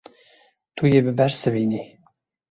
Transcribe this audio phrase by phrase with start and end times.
[0.75, 1.83] Tu yê bibersivînî.